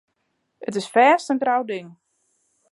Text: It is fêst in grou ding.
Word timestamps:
It 0.67 0.73
is 0.81 0.87
fêst 0.95 1.27
in 1.31 1.41
grou 1.43 1.61
ding. 1.71 1.87